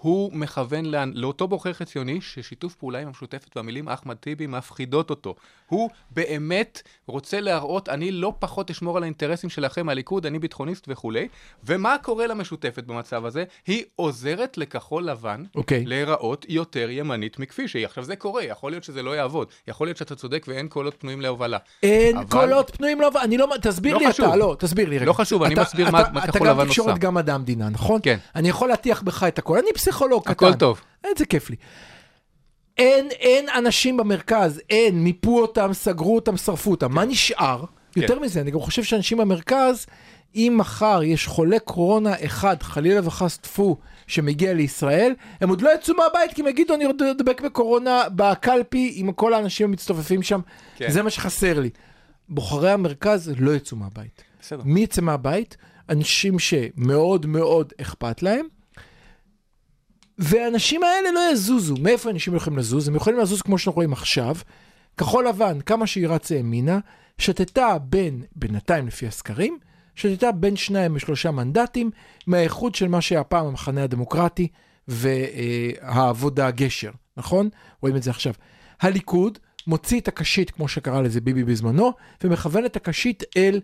הוא 0.02 0.30
מכוון 0.32 0.85
לאן, 0.85 1.12
לאותו 1.14 1.49
בוחר 1.49 1.73
חציוני 1.73 2.21
ששיתוף 2.21 2.75
פעולה 2.75 2.99
עם 2.99 3.09
המשותפת 3.09 3.56
והמילים 3.56 3.88
אחמד 3.88 4.16
טיבי 4.16 4.47
מפחידות 4.47 5.11
אותו. 5.11 5.35
הוא 5.68 5.90
באמת 6.11 6.82
רוצה 7.06 7.40
להראות, 7.40 7.88
אני 7.88 8.11
לא 8.12 8.35
פחות 8.38 8.71
אשמור 8.71 8.97
על 8.97 9.02
האינטרסים 9.02 9.50
שלכם 9.50 9.87
מהליכוד, 9.87 10.26
אני 10.26 10.38
ביטחוניסט 10.38 10.85
וכולי. 10.88 11.28
ומה 11.64 11.97
קורה 12.02 12.26
למשותפת 12.26 12.85
במצב 12.85 13.25
הזה? 13.26 13.44
היא 13.66 13.85
עוזרת 13.97 14.59
לכחול 14.59 15.04
לבן 15.04 15.44
אוקיי. 15.54 15.85
להיראות 15.87 16.47
יותר 16.49 16.90
ימנית 16.90 17.38
מכפי 17.38 17.68
שהיא. 17.68 17.87
עכשיו 17.87 18.04
זה 18.04 18.16
קורה, 18.16 18.44
יכול 18.44 18.73
להיות 18.73 18.85
שזה 18.85 19.02
לא 19.02 19.16
יעבוד. 19.16 19.49
יכול 19.68 19.87
להיות 19.87 19.97
שאתה 19.97 20.14
צודק 20.14 20.44
ואין 20.49 20.68
קולות 20.68 20.94
פנויים 20.99 21.21
להובלה. 21.21 21.59
אין 21.82 22.16
אבל- 22.16 22.26
קולות 22.30 22.71
פנויים 22.76 23.00
לא... 23.00 23.11
אני 23.23 23.38
לא... 23.38 23.47
תסביר 23.62 23.94
לא 23.94 24.00
לי 24.00 24.09
חשוב. 24.09 24.26
אתה, 24.26 24.37
לא, 24.37 24.56
תסביר 24.59 24.88
לי 24.88 24.97
רגע. 24.97 25.06
לא 25.06 25.12
חשוב, 25.12 25.42
אני 25.42 25.54
אתה- 25.54 25.62
מסביר 25.62 25.88
אתה- 25.88 25.92
מה- 25.97 26.02
מה 26.12 26.26
כחול 26.26 26.49
לבן 26.49 26.56
אתה 26.56 26.64
גם 26.64 26.68
תקשורת, 26.68 26.88
עושה. 26.88 26.99
גם 26.99 27.14
מדע 27.14 27.35
המדינה, 27.35 27.68
נכון? 27.68 28.00
כן. 28.02 28.18
אני 28.35 28.49
יכול 28.49 28.68
להטיח 28.68 29.02
בך 29.02 29.23
את 29.25 29.38
הכל. 29.38 29.59
אני 29.59 29.68
פסיכולוג 29.92 30.22
קטן. 30.22 30.32
הכל 30.32 30.54
טוב. 30.54 30.80
איזה 31.04 31.26
כיף 31.26 31.50
לי. 31.50 31.56
אין, 32.78 33.08
אין 33.11 33.46
אנשים 33.49 33.96
במרכז, 33.96 34.61
אין, 34.70 35.04
מיפו 35.04 35.40
אותם, 35.40 35.72
סגרו 35.72 36.14
אותם, 36.14 36.37
שרפו 36.37 36.70
אותם. 36.70 36.92
מה 36.92 37.04
נשאר? 37.04 37.64
יותר 37.96 38.20
מזה, 38.20 38.40
אני 38.40 38.50
גם 38.50 38.61
חושב 38.61 38.82
שאנשים 38.82 39.18
במרכז, 39.18 39.87
אם 40.34 40.54
מחר 40.56 41.02
יש 41.02 41.26
חולה 41.26 41.58
קורונה 41.58 42.14
אחד, 42.25 42.62
חלילה 42.62 43.00
וחס 43.04 43.37
טפו, 43.37 43.76
שמגיע 44.06 44.54
לישראל, 44.54 45.14
הם 45.40 45.49
עוד 45.49 45.62
לא 45.62 45.75
יצאו 45.75 45.94
מהבית, 45.94 46.32
כי 46.34 46.42
הם 46.42 46.49
יגידו, 46.49 46.75
אני 46.75 46.84
עוד 46.84 47.02
אדבק 47.02 47.40
בקורונה 47.40 48.02
בקלפי 48.16 48.92
עם 48.96 49.12
כל 49.12 49.34
האנשים 49.34 49.68
המצטופפים 49.68 50.22
שם. 50.22 50.40
כן. 50.76 50.90
זה 50.90 51.02
מה 51.02 51.11
שחסר 51.11 51.61
לי. 51.61 51.70
בוחרי 52.28 52.70
המרכז 52.70 53.32
לא 53.38 53.50
יצאו 53.50 53.76
מהבית. 53.76 54.22
בסדר. 54.40 54.62
מי 54.64 54.80
יצא 54.80 55.00
מהבית? 55.00 55.56
אנשים 55.88 56.38
שמאוד 56.38 57.26
מאוד 57.26 57.72
אכפת 57.80 58.22
להם, 58.22 58.46
והאנשים 60.19 60.83
האלה 60.83 61.12
לא 61.12 61.21
יזוזו. 61.33 61.75
מאיפה 61.81 62.11
אנשים 62.11 62.35
יכולים 62.35 62.59
לזוז? 62.59 62.88
הם 62.88 62.95
יכולים 62.95 63.19
לזוז 63.21 63.42
כמו 63.42 63.59
שאנחנו 63.59 63.76
רואים 63.76 63.92
עכשיו. 63.92 64.37
כחול 64.97 65.28
לבן, 65.28 65.61
כמה 65.61 65.87
שהיא 65.87 66.09
רצה 66.09 66.35
ימינה, 66.35 66.78
שתתה 67.19 67.76
בין, 67.78 68.23
בינתיים 68.37 68.87
לפי 68.87 69.07
הסקרים, 69.07 69.59
שתתה 69.95 70.33
בין 70.33 70.57
שניים 70.57 70.97
ושלושה 70.97 71.31
מנדטים, 71.31 71.90
מהאיחוד 72.26 72.75
של 72.75 72.88
מה 72.88 73.00
שהיה 73.00 73.25
פעם 73.25 73.47
המחנה 73.47 73.83
הדמוקרטי 73.85 74.49
והעבודה 74.88 76.50
גשר, 76.50 76.90
נכון? 77.16 77.49
רואים 77.81 77.97
את 77.97 78.02
זה 78.02 78.11
עכשיו. 78.11 78.33
הליכוד 78.81 79.38
מוציא 79.66 80.00
את 80.00 80.09
הקשית, 80.09 80.50
כמו 80.50 80.69
שקרא 80.69 81.00
לזה 81.00 81.21
ביבי 81.21 81.45
בזמנו, 81.45 81.92
ומכוון 82.25 82.64
את 82.64 82.76
הקשית 82.76 83.23
אל 83.37 83.61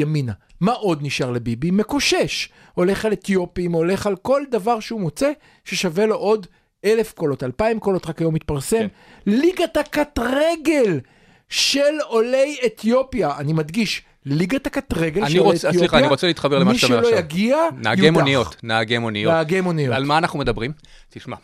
ימינה. 0.00 0.32
מה 0.60 0.72
עוד 0.72 0.98
נשאר 1.02 1.30
לביבי? 1.30 1.70
מקושש. 1.70 2.48
הולך 2.74 3.04
על 3.04 3.12
אתיופים, 3.12 3.72
הולך 3.72 4.06
על 4.06 4.16
כל 4.16 4.42
דבר 4.50 4.80
שהוא 4.80 5.00
מוצא 5.00 5.30
ששווה 5.64 6.06
לו 6.06 6.14
עוד 6.14 6.46
אלף 6.84 7.12
קולות, 7.12 7.42
אלפיים 7.42 7.80
קולות, 7.80 8.06
רק 8.06 8.20
היום 8.20 8.34
מתפרסם. 8.34 8.78
כן. 8.78 8.86
ליגת 9.26 9.76
הקט 9.76 10.18
רגל 10.18 11.00
של 11.48 12.00
עולי 12.08 12.56
אתיופיה. 12.66 13.36
אני 13.38 13.52
מדגיש, 13.52 14.02
ליגת 14.26 14.66
הקט 14.66 14.92
רגל 14.92 15.28
של 15.28 15.40
רוצה, 15.40 15.68
אתיופיה. 15.68 15.78
סליחה, 15.78 15.98
אני 15.98 16.06
רוצה 16.06 16.26
להתחבר 16.26 16.58
למה 16.58 16.74
שאתה 16.74 16.86
אומר 16.86 16.96
מי 16.96 17.06
שלא 17.06 17.16
עכשיו. 17.16 17.24
יגיע, 17.24 17.56
נהגי 17.76 18.06
יודח. 18.06 18.20
מוניות, 18.20 18.56
נהגי 18.62 18.98
מוניות. 18.98 19.32
נהגי 19.32 19.60
מוניות. 19.60 19.94
על 19.94 20.04
מה 20.04 20.18
אנחנו 20.18 20.38
מדברים? 20.38 20.72
תשמע, 21.10 21.36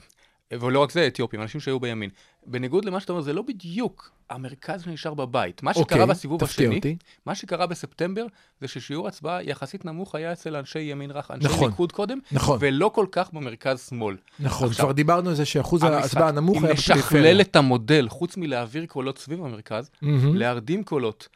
ולא 0.52 0.78
רק 0.78 0.90
זה, 0.90 1.06
אתיופים, 1.06 1.42
אנשים 1.42 1.60
שהיו 1.60 1.80
בימין. 1.80 2.10
בניגוד 2.46 2.84
למה 2.84 3.00
שאתה 3.00 3.12
אומר, 3.12 3.22
זה 3.22 3.32
לא 3.32 3.42
בדיוק 3.42 4.12
המרכז 4.30 4.82
שנשאר 4.82 5.14
בבית. 5.14 5.62
מה 5.62 5.74
שקרה 5.74 5.82
אוקיי, 5.82 6.06
בסיבוב 6.06 6.44
השני, 6.44 6.76
אותי. 6.76 6.96
מה 7.26 7.34
שקרה 7.34 7.66
בספטמבר, 7.66 8.26
זה 8.60 8.68
ששיעור 8.68 9.08
הצבעה 9.08 9.42
יחסית 9.42 9.84
נמוך 9.84 10.14
היה 10.14 10.32
אצל 10.32 10.56
אנשי 10.56 10.78
ימין 10.80 11.10
רך, 11.10 11.30
אנשי 11.30 11.46
נכון, 11.48 11.70
ליכוד 11.70 11.92
קודם, 11.92 12.18
נכון. 12.32 12.58
ולא 12.60 12.90
כל 12.94 13.06
כך 13.12 13.32
במרכז-שמאל. 13.32 14.16
נכון, 14.40 14.68
עכשיו, 14.68 14.84
כבר 14.84 14.92
דיברנו 14.92 15.28
על 15.28 15.34
זה 15.34 15.44
שאחוז 15.44 15.82
ההצבעה 15.82 16.28
הנמוך 16.28 16.56
היה 16.62 16.72
אם 16.72 16.76
בפריפריה. 16.76 17.22
נשכלל 17.22 17.40
את 17.40 17.56
המודל, 17.56 18.08
חוץ 18.08 18.36
מלהעביר 18.36 18.86
קולות 18.86 19.18
סביב 19.18 19.44
המרכז, 19.44 19.90
מהמם. 20.02 20.36
להרדים 20.36 20.84
קולות 20.84 21.28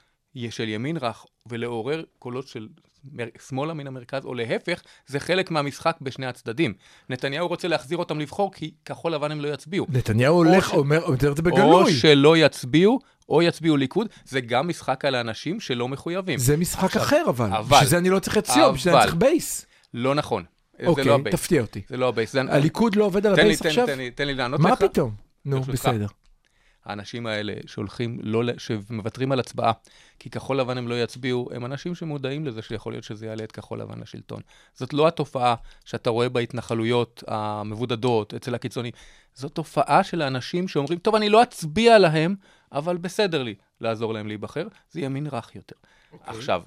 של 0.51 0.69
ימין 0.69 0.97
רך 0.97 1.25
ולעורר 1.49 2.03
קולות 2.19 2.49
של 2.49 2.69
שמאלה 3.49 3.75
מן 3.75 3.87
המרכז, 3.87 4.25
או 4.25 4.35
להפך, 4.35 4.81
זה 5.07 5.21
חלק 5.21 5.51
מהמשחק 5.51 5.97
בשני 6.01 6.27
הצדדים. 6.27 6.75
נתניהו 7.11 7.49
רוצה 7.49 7.69
להחזיר 7.69 7.99
אותם 7.99 8.21
לבחור, 8.21 8.53
כי 8.53 8.71
כחול 8.85 9.15
לבן 9.15 9.31
הם 9.31 9.41
לא 9.41 9.49
יצביעו. 9.49 9.87
נתניהו 9.89 10.37
הולך, 10.37 10.69
ש- 10.69 10.73
אומר 10.73 11.03
אומר 11.03 11.15
את 11.15 11.21
זה 11.21 11.29
או 11.29 11.35
בגלוי. 11.35 11.93
שלא 11.93 12.37
יצביעו, 12.37 12.99
או 13.29 13.43
יצביעו 13.43 13.77
ליכוד, 13.77 14.09
זה 14.25 14.41
גם 14.41 14.69
משחק 14.69 15.05
על 15.05 15.15
האנשים 15.15 15.61
שלא 15.61 15.89
מחויבים. 15.89 16.39
זה 16.39 16.57
משחק 16.57 16.85
עכשיו, 16.85 17.03
אחר 17.03 17.23
אבל. 17.29 17.47
אבל- 17.53 17.77
בשביל 17.77 17.89
זה 17.89 17.99
אני 17.99 18.11
לא 18.11 18.19
צריך 18.19 18.39
את 18.39 18.47
סיום, 18.47 18.75
בשביל 18.75 18.93
זה 18.93 18.99
אני 18.99 19.05
צריך 19.07 19.15
base. 19.15 19.67
לא 19.95 20.15
נכון. 20.15 20.45
זה 20.81 20.87
אוקיי, 20.87 21.05
לא 21.05 21.15
ה 21.15 21.18
base. 21.18 21.35
תפתיע 21.35 21.61
אותי. 21.61 21.81
זה 21.89 21.97
לא 21.97 22.09
ה 22.09 22.13
base. 22.13 22.33
זה... 22.33 22.41
הליכוד 22.49 22.97
לא 22.97 23.05
עובד 23.05 23.27
על 23.27 23.33
ה 23.33 23.39
base 23.39 23.63
תן, 23.63 23.69
עכשיו? 23.69 23.87
תן, 23.87 23.99
לי, 23.99 24.11
תן 24.11 24.27
לי 24.27 24.35
לענות 24.35 24.61
מה 24.61 24.71
לך. 24.71 24.79
פתאום? 24.79 25.11
נו. 25.45 25.61
בסדר. 25.61 26.07
האנשים 26.87 27.27
האלה 27.27 27.55
שהולכים, 27.67 28.19
לא, 28.23 28.43
שמוותרים 28.59 29.33
על 29.33 29.41
הצבעה, 29.41 29.73
כי 30.19 30.31
כחול 30.31 30.61
לבן 30.61 30.79
הם 30.79 30.89
לא 30.89 31.03
יצביעו, 31.03 31.49
הם 31.55 31.65
אנשים 31.65 31.95
שמודעים 31.95 32.47
לזה 32.47 32.63
שיכול 32.63 32.93
להיות 32.93 33.05
שזה 33.05 33.27
יעלה 33.27 33.45
את 33.45 33.53
כחול 33.53 33.81
לבן 33.81 34.01
לשלטון. 34.01 34.41
זאת 34.75 34.93
לא 34.93 35.09
התופעה 35.09 35.55
שאתה 35.85 36.11
רואה 36.11 36.29
בהתנחלויות 36.29 37.25
המבודדות, 37.27 38.35
אצל 38.35 38.55
הקיצוני. 38.55 38.91
זאת 39.35 39.53
תופעה 39.53 40.05
של 40.05 40.23
האנשים 40.23 40.69
שאומרים, 40.69 40.99
טוב, 40.99 41.15
אני 41.15 41.29
לא 41.29 41.43
אצביע 41.43 41.99
להם, 41.99 42.35
אבל 42.73 42.97
בסדר 42.97 43.43
לי 43.43 43.55
לעזור 43.81 44.15
להם 44.15 44.27
להיבחר, 44.27 44.67
זה 44.91 45.01
ימין 45.01 45.27
רך 45.33 45.57
יותר. 45.57 45.77
Okay. 46.13 46.17
עכשיו, 46.27 46.63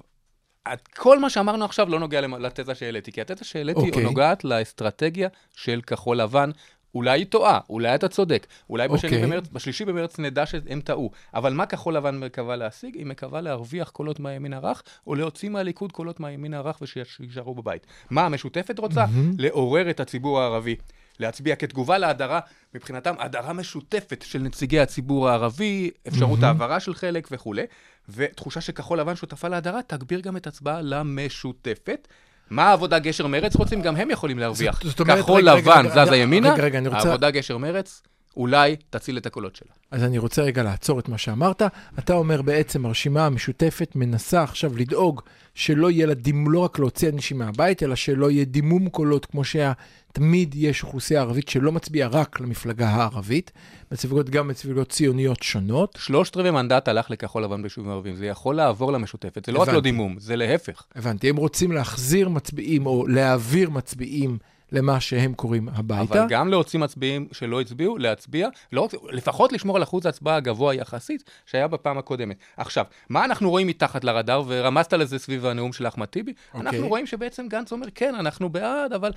את- 0.72 0.88
כל 0.88 1.18
מה 1.18 1.30
שאמרנו 1.30 1.64
עכשיו 1.64 1.88
לא 1.88 2.00
נוגע 2.00 2.20
לתזה 2.20 2.74
שהעליתי, 2.74 3.12
כי 3.12 3.20
התזה 3.20 3.44
שהעליתי 3.44 3.80
אוקיי. 3.80 4.02
okay. 4.02 4.04
נוגעת 4.06 4.44
לאסטרטגיה 4.44 5.28
של 5.56 5.80
כחול 5.86 6.16
לבן. 6.16 6.50
אולי 6.98 7.20
היא 7.20 7.26
טועה, 7.26 7.60
אולי 7.70 7.94
אתה 7.94 8.08
צודק, 8.08 8.46
אולי 8.70 8.88
בשני 8.88 9.10
אוקיי. 9.10 9.26
במרץ, 9.26 9.44
בשלישי 9.52 9.84
במרץ 9.84 10.18
נדע 10.18 10.46
שהם 10.46 10.80
טעו. 10.80 11.10
אבל 11.34 11.52
מה 11.52 11.66
כחול 11.66 11.96
לבן 11.96 12.18
מקווה 12.18 12.56
להשיג? 12.56 12.96
היא 12.96 13.06
מקווה 13.06 13.40
להרוויח 13.40 13.90
קולות 13.90 14.20
מהימין 14.20 14.52
הרך, 14.52 14.82
או 15.06 15.14
להוציא 15.14 15.48
מהליכוד 15.48 15.92
קולות 15.92 16.20
מהימין 16.20 16.54
הרך 16.54 16.78
ושישארו 16.82 17.54
בבית. 17.54 17.86
מה 18.10 18.26
המשותפת 18.26 18.78
רוצה? 18.78 19.04
לעורר 19.38 19.90
את 19.90 20.00
הציבור 20.00 20.40
הערבי. 20.40 20.76
להצביע 21.20 21.56
כתגובה 21.56 21.98
להדרה, 21.98 22.40
מבחינתם 22.74 23.14
הדרה 23.18 23.52
משותפת 23.52 24.24
של 24.26 24.38
נציגי 24.38 24.80
הציבור 24.80 25.28
הערבי, 25.28 25.90
אפשרות 26.08 26.42
העברה 26.42 26.80
של 26.80 26.94
חלק 26.94 27.28
וכולי, 27.30 27.62
ותחושה 28.08 28.60
שכחול 28.60 29.00
לבן 29.00 29.16
שותפה 29.16 29.48
להדרה, 29.48 29.82
תגביר 29.86 30.20
גם 30.20 30.36
את 30.36 30.46
הצבעה 30.46 30.80
למשותפת. 30.82 32.08
מה 32.50 32.68
העבודה 32.68 32.98
גשר 32.98 33.26
מרץ 33.26 33.56
רוצים? 33.56 33.82
גם 33.82 33.96
הם 33.96 34.10
יכולים 34.10 34.38
להרוויח. 34.38 34.80
זאת 34.84 35.00
אומרת, 35.00 35.18
כחול 35.18 35.42
לבן 35.42 35.86
זזה 35.88 36.16
ימינה, 36.16 36.54
העבודה 36.92 37.30
גשר 37.30 37.58
מרץ, 37.58 38.02
אולי 38.36 38.76
תציל 38.90 39.18
את 39.18 39.26
הקולות 39.26 39.56
שלה. 39.56 39.68
אז 39.90 40.04
אני 40.04 40.18
רוצה 40.18 40.42
רגע 40.42 40.62
לעצור 40.62 40.98
את 40.98 41.08
מה 41.08 41.18
שאמרת. 41.18 41.62
אתה 41.98 42.14
אומר 42.14 42.42
בעצם 42.42 42.86
הרשימה 42.86 43.26
המשותפת 43.26 43.92
מנסה 43.94 44.42
עכשיו 44.42 44.76
לדאוג 44.76 45.22
שלא 45.54 45.90
יהיה 45.90 46.06
לה 46.06 46.14
דימום, 46.14 46.52
לא 46.52 46.58
רק 46.58 46.78
להוציא 46.78 47.08
אנשים 47.08 47.38
מהבית, 47.38 47.82
אלא 47.82 47.94
שלא 47.94 48.30
יהיה 48.30 48.44
דימום 48.44 48.88
קולות 48.88 49.26
כמו 49.26 49.44
שהיה. 49.44 49.72
תמיד 50.12 50.54
יש 50.54 50.82
אוכלוסייה 50.82 51.20
ערבית 51.20 51.48
שלא 51.48 51.72
מצביעה 51.72 52.08
רק 52.08 52.40
למפלגה 52.40 52.88
הערבית, 52.88 53.52
מצביעות 53.92 54.30
גם 54.30 54.48
מצביעות 54.48 54.88
ציוניות 54.88 55.42
שונות. 55.42 55.98
שלושת 56.00 56.36
רבעי 56.36 56.50
מנדט 56.50 56.88
הלך 56.88 57.10
לכחול 57.10 57.44
לבן 57.44 57.62
ביישובים 57.62 57.90
ערביים. 57.90 58.16
זה 58.16 58.26
יכול 58.26 58.54
לעבור 58.54 58.92
למשותפת. 58.92 59.46
זה 59.46 59.52
לא 59.52 59.58
רק 59.58 59.68
לא 59.68 59.72
הבנתי. 59.72 59.90
דימום, 59.90 60.18
זה 60.18 60.36
להפך. 60.36 60.82
הבנתי, 60.94 61.28
הם 61.28 61.36
רוצים 61.36 61.72
להחזיר 61.72 62.28
מצביעים 62.28 62.86
או 62.86 63.06
להעביר 63.06 63.70
מצביעים 63.70 64.38
למה 64.72 65.00
שהם 65.00 65.34
קוראים 65.34 65.68
הביתה. 65.68 66.20
אבל 66.22 66.26
גם 66.28 66.48
להוציא 66.48 66.78
מצביעים 66.78 67.28
שלא 67.32 67.60
הצביעו, 67.60 67.98
להצביע, 67.98 68.48
לא, 68.72 68.88
לפחות 69.10 69.52
לשמור 69.52 69.76
על 69.76 69.82
אחוז 69.82 70.06
ההצבעה 70.06 70.36
הגבוה 70.36 70.74
יחסית 70.74 71.30
שהיה 71.46 71.68
בפעם 71.68 71.98
הקודמת. 71.98 72.36
עכשיו, 72.56 72.84
מה 73.08 73.24
אנחנו 73.24 73.50
רואים 73.50 73.66
מתחת 73.66 74.04
לרדאר, 74.04 74.42
ורמזת 74.46 74.92
לזה 74.92 75.18
סביב 75.18 75.46
הנאום 75.46 75.72
של 75.72 75.86
אחמד 75.86 76.06
טיבי? 76.06 76.32
אוקיי. 76.54 76.60
אנחנו 76.60 76.88
רואים 76.88 77.06
שבעצם 77.06 77.48
גנץ 77.48 77.72
אומר, 77.72 77.86
כן, 77.94 78.14
אנחנו 78.14 78.48
בעד, 78.48 78.92
אבל, 78.92 79.12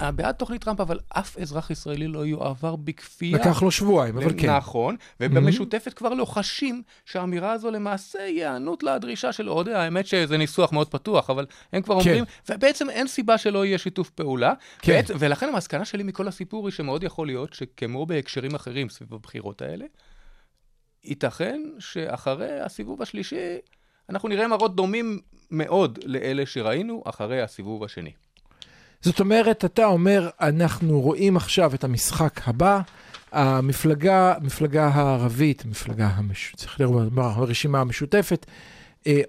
אה, 0.00 0.10
בעד 0.10 0.34
תוכנית 0.34 0.64
טראמפ, 0.64 0.80
אבל 0.80 0.98
אף 1.08 1.38
אזרח 1.38 1.70
ישראלי 1.70 2.06
לא 2.06 2.26
יועבר 2.26 2.76
בכפייה. 2.76 3.38
לקח 3.38 3.62
לו 3.62 3.70
שבועיים, 3.70 4.18
אבל 4.18 4.32
כן. 4.38 4.56
נכון, 4.56 4.96
ובמשותפת 5.20 5.94
כבר 5.94 6.14
לוחשים 6.14 6.82
שהאמירה 7.04 7.52
הזו 7.52 7.70
למעשה 7.70 8.18
היא 8.24 8.40
היענות 8.40 8.82
לדרישה 8.82 9.32
של 9.32 9.48
עודה, 9.48 9.82
האמת 9.82 10.06
שזה 10.06 10.36
ניסוח 10.36 10.72
מאוד 10.72 10.88
פתוח, 10.88 11.30
אבל 11.30 11.46
הם 11.72 11.82
כבר 11.82 12.02
כן. 12.02 12.08
אומרים, 12.08 12.24
ובעצם 12.50 12.90
אין 12.90 13.06
סיבה 13.06 13.38
שלא 13.38 13.64
יהיה 13.64 13.78
שיתוף 13.78 14.10
פעולה. 14.10 14.52
כן. 14.82 14.93
בעצם, 14.96 15.14
ולכן 15.18 15.48
המסקנה 15.48 15.84
שלי 15.84 16.02
מכל 16.02 16.28
הסיפור 16.28 16.66
היא 16.66 16.72
שמאוד 16.72 17.02
יכול 17.04 17.26
להיות 17.26 17.52
שכמו 17.52 18.06
בהקשרים 18.06 18.54
אחרים 18.54 18.88
סביב 18.88 19.14
הבחירות 19.14 19.62
האלה, 19.62 19.84
ייתכן 21.04 21.62
שאחרי 21.78 22.60
הסיבוב 22.60 23.02
השלישי, 23.02 23.56
אנחנו 24.10 24.28
נראה 24.28 24.48
מראות 24.48 24.76
דומים 24.76 25.20
מאוד 25.50 25.98
לאלה 26.04 26.46
שראינו 26.46 27.02
אחרי 27.06 27.42
הסיבוב 27.42 27.84
השני. 27.84 28.12
זאת 29.00 29.20
אומרת, 29.20 29.64
אתה 29.64 29.84
אומר, 29.84 30.30
אנחנו 30.40 31.00
רואים 31.00 31.36
עכשיו 31.36 31.74
את 31.74 31.84
המשחק 31.84 32.40
הבא, 32.48 32.80
המפלגה, 33.32 34.34
המפלגה 34.36 34.88
הערבית, 34.88 35.64
מפלגה, 35.64 36.06
המש... 36.06 36.52
צריך 36.56 36.80
לראות, 36.80 37.12
מה, 37.12 37.22
הרשימה 37.22 37.80
המשותפת, 37.80 38.46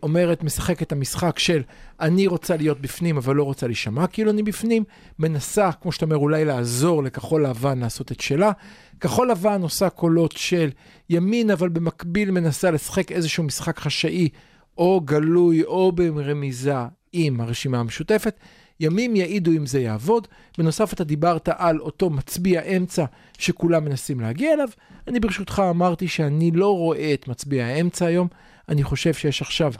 אומרת, 0.03 0.43
משחקת 0.43 0.81
את 0.81 0.91
המשחק 0.91 1.39
של 1.39 1.63
אני 1.99 2.27
רוצה 2.27 2.57
להיות 2.57 2.81
בפנים, 2.81 3.17
אבל 3.17 3.35
לא 3.35 3.43
רוצה 3.43 3.67
להישמע 3.67 4.07
כאילו 4.07 4.31
אני 4.31 4.43
בפנים, 4.43 4.83
מנסה, 5.19 5.69
כמו 5.81 5.91
שאתה 5.91 6.05
אומר, 6.05 6.17
אולי 6.17 6.45
לעזור 6.45 7.03
לכחול 7.03 7.45
לבן 7.45 7.79
לעשות 7.79 8.11
את 8.11 8.21
שלה. 8.21 8.51
כחול 8.99 9.31
לבן 9.31 9.61
עושה 9.61 9.89
קולות 9.89 10.31
של 10.31 10.69
ימין, 11.09 11.51
אבל 11.51 11.69
במקביל 11.69 12.31
מנסה 12.31 12.71
לשחק 12.71 13.11
איזשהו 13.11 13.43
משחק 13.43 13.79
חשאי, 13.79 14.29
או 14.77 15.01
גלוי, 15.05 15.63
או 15.63 15.91
ברמיזה 15.91 16.75
עם 17.13 17.41
הרשימה 17.41 17.79
המשותפת. 17.79 18.39
ימים 18.79 19.15
יעידו 19.15 19.51
אם 19.51 19.65
זה 19.65 19.79
יעבוד. 19.79 20.27
בנוסף, 20.57 20.93
אתה 20.93 21.03
דיברת 21.03 21.49
על 21.57 21.79
אותו 21.79 22.09
מצביע 22.09 22.61
אמצע 22.61 23.05
שכולם 23.37 23.85
מנסים 23.85 24.19
להגיע 24.19 24.53
אליו. 24.53 24.69
אני 25.07 25.19
ברשותך 25.19 25.63
אמרתי 25.69 26.07
שאני 26.07 26.51
לא 26.51 26.77
רואה 26.77 27.13
את 27.13 27.27
מצביע 27.27 27.65
האמצע 27.65 28.05
היום. 28.05 28.27
אני 28.69 28.83
חושב 28.83 29.13
שיש 29.13 29.41
עכשיו 29.41 29.73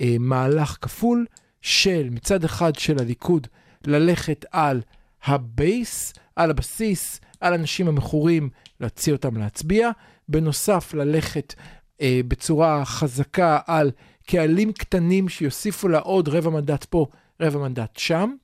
אה, 0.00 0.16
מהלך 0.20 0.76
כפול 0.80 1.26
של 1.60 2.08
מצד 2.10 2.44
אחד 2.44 2.74
של 2.74 2.98
הליכוד 2.98 3.46
ללכת 3.86 4.44
על 4.52 4.80
ה 5.24 5.39
base, 5.39 6.12
על 6.36 6.50
הבסיס, 6.50 7.20
על 7.40 7.54
אנשים 7.54 7.88
המכורים, 7.88 8.48
להציע 8.80 9.14
אותם 9.14 9.36
להצביע. 9.36 9.90
בנוסף, 10.28 10.94
ללכת 10.94 11.54
אה, 12.00 12.20
בצורה 12.28 12.84
חזקה 12.84 13.58
על 13.66 13.90
קהלים 14.26 14.72
קטנים 14.72 15.28
שיוסיפו 15.28 15.88
לה 15.88 15.98
עוד 15.98 16.28
רבע 16.28 16.50
מנדט 16.50 16.84
פה, 16.84 17.06
רבע 17.40 17.58
מנדט 17.58 17.96
שם. 17.96 18.34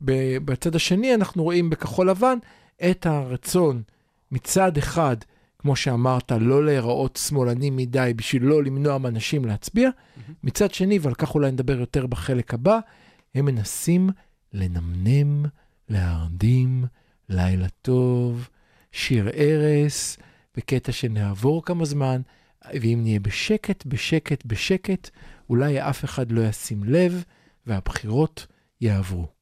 בצד 0.00 0.76
השני 0.76 1.14
אנחנו 1.14 1.42
רואים 1.42 1.70
בכחול 1.70 2.10
לבן 2.10 2.38
את 2.90 3.06
הרצון 3.06 3.82
מצד 4.32 4.76
אחד, 4.76 5.16
כמו 5.58 5.76
שאמרת, 5.76 6.32
לא 6.32 6.64
להיראות 6.64 7.16
שמאלני 7.16 7.70
מדי 7.70 8.12
בשביל 8.16 8.44
לא 8.44 8.64
למנוע 8.64 8.98
מאנשים 8.98 9.44
להצביע. 9.44 9.90
מצד 10.42 10.74
שני, 10.74 10.98
ועל 10.98 11.14
כך 11.14 11.34
אולי 11.34 11.50
נדבר 11.50 11.80
יותר 11.80 12.06
בחלק 12.06 12.54
הבא, 12.54 12.78
הם 13.34 13.44
מנסים 13.44 14.10
לנמנם, 14.52 15.44
להרדים, 15.88 16.84
לילה 17.28 17.68
טוב, 17.82 18.48
שיר 18.92 19.28
ערש, 19.32 20.16
בקטע 20.56 20.92
שנעבור 20.92 21.64
כמה 21.64 21.84
זמן, 21.84 22.20
ואם 22.80 22.98
נהיה 23.02 23.20
בשקט, 23.20 23.86
בשקט, 23.86 24.44
בשקט, 24.46 25.10
אולי 25.50 25.80
אף 25.80 26.04
אחד 26.04 26.32
לא 26.32 26.40
ישים 26.40 26.84
לב 26.84 27.24
והבחירות 27.66 28.46
יעברו. 28.80 29.37